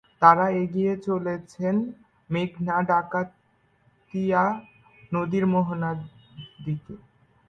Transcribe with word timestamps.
তারা 0.21 0.49
এগিয়ে 0.61 0.99
চলেছেন 0.99 1.93
মেঘনা-ডাকাতিয়া 2.29 4.43
নদীর 5.11 5.47
মোহনা 5.47 5.91
দিকে। 6.65 6.95